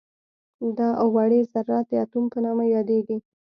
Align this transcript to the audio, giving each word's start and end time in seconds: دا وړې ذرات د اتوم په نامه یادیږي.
دا 0.77 0.89
وړې 1.15 1.41
ذرات 1.51 1.85
د 1.89 1.93
اتوم 2.03 2.25
په 2.33 2.37
نامه 2.45 2.63
یادیږي. 2.75 3.17